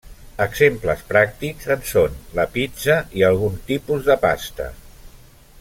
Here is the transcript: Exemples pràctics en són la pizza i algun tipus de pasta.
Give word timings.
Exemples 0.45 1.03
pràctics 1.11 1.69
en 1.75 1.85
són 1.91 2.17
la 2.41 2.47
pizza 2.57 2.97
i 3.21 3.27
algun 3.31 3.63
tipus 3.71 4.11
de 4.11 4.21
pasta. 4.29 4.71